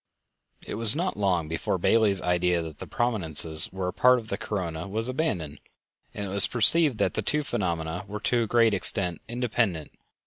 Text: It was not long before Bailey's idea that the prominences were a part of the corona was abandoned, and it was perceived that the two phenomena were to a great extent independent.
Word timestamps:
It 0.65 0.73
was 0.81 0.95
not 0.95 1.15
long 1.15 1.47
before 1.47 1.77
Bailey's 1.77 2.23
idea 2.23 2.63
that 2.63 2.79
the 2.79 2.87
prominences 2.87 3.69
were 3.71 3.89
a 3.89 3.93
part 3.93 4.17
of 4.17 4.29
the 4.29 4.35
corona 4.39 4.87
was 4.87 5.07
abandoned, 5.07 5.59
and 6.11 6.25
it 6.25 6.29
was 6.33 6.47
perceived 6.47 6.97
that 6.97 7.13
the 7.13 7.21
two 7.21 7.43
phenomena 7.43 8.05
were 8.07 8.19
to 8.21 8.41
a 8.41 8.47
great 8.47 8.73
extent 8.73 9.21
independent. 9.27 9.91